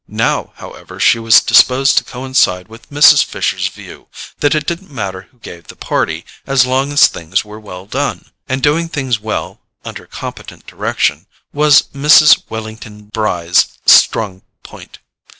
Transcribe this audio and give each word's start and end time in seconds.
Now, 0.07 0.53
however, 0.55 0.99
she 0.99 1.19
was 1.19 1.41
disposed 1.41 1.95
to 1.99 2.03
coincide 2.03 2.69
with 2.69 2.89
Mrs. 2.89 3.23
Fisher's 3.23 3.67
view, 3.67 4.07
that 4.39 4.55
it 4.55 4.65
didn't 4.65 4.89
matter 4.89 5.27
who 5.29 5.37
gave 5.37 5.67
the 5.67 5.75
party, 5.75 6.25
as 6.47 6.65
long 6.65 6.91
as 6.91 7.05
things 7.05 7.45
were 7.45 7.59
well 7.59 7.85
done; 7.85 8.31
and 8.49 8.63
doing 8.63 8.89
things 8.89 9.19
well 9.19 9.59
(under 9.85 10.07
competent 10.07 10.65
direction) 10.65 11.27
was 11.53 11.83
Mrs. 11.93 12.41
Wellington 12.49 13.09
Bry's 13.13 13.67
strong 13.85 14.41
point. 14.63 14.97